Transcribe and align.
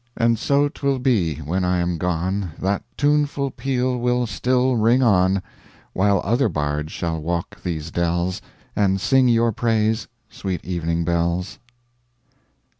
And 0.17 0.39
so 0.39 0.67
'twill 0.67 0.97
be 0.97 1.35
when 1.35 1.63
I 1.63 1.77
am 1.77 1.99
gone 1.99 2.53
That 2.59 2.81
tuneful 2.97 3.51
peal 3.51 3.99
will 3.99 4.25
still 4.25 4.75
ring 4.75 5.03
on; 5.03 5.43
While 5.93 6.21
other 6.25 6.49
bards 6.49 6.91
shall 6.91 7.21
walk 7.21 7.61
these 7.61 7.91
dells, 7.91 8.41
And 8.75 8.99
sing 8.99 9.27
your 9.27 9.51
praise, 9.51 10.07
sweet 10.27 10.65
evening 10.65 11.03
bells. 11.05 11.59